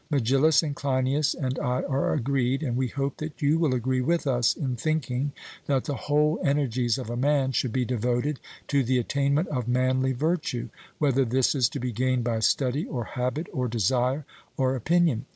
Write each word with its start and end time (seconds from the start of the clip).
Megillus 0.09 0.63
and 0.63 0.75
Cleinias 0.75 1.35
and 1.35 1.59
I 1.59 1.83
are 1.83 2.15
agreed, 2.15 2.63
and 2.63 2.75
we 2.75 2.87
hope 2.87 3.17
that 3.17 3.39
you 3.39 3.59
will 3.59 3.75
agree 3.75 4.01
with 4.01 4.25
us 4.25 4.55
in 4.57 4.75
thinking, 4.75 5.31
that 5.67 5.83
the 5.83 5.93
whole 5.93 6.39
energies 6.43 6.97
of 6.97 7.11
a 7.11 7.15
man 7.15 7.51
should 7.51 7.71
be 7.71 7.85
devoted 7.85 8.39
to 8.69 8.81
the 8.81 8.97
attainment 8.97 9.49
of 9.49 9.67
manly 9.67 10.13
virtue, 10.13 10.69
whether 10.97 11.23
this 11.23 11.53
is 11.53 11.69
to 11.69 11.79
be 11.79 11.91
gained 11.91 12.23
by 12.23 12.39
study, 12.39 12.87
or 12.87 13.03
habit, 13.13 13.45
or 13.53 13.67
desire, 13.67 14.25
or 14.57 14.73
opinion. 14.73 15.25